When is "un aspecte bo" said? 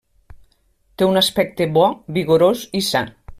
1.09-1.85